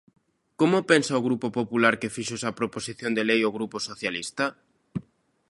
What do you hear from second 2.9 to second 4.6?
de lei o Grupo Socialista?